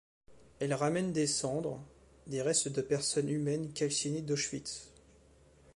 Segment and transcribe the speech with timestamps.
[0.59, 1.79] Elle ramène des cendres,
[2.25, 4.89] des restes de personnes humaines calcinées d'Auschwitz.